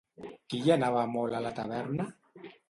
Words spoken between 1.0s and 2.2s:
molt a la taverna?